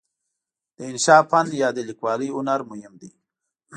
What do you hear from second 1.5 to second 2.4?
یا د لیکوالۍ